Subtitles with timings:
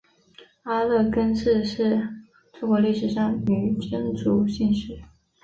[0.63, 1.99] 阿勒根氏是
[2.59, 4.99] 中国历史上女真族姓氏。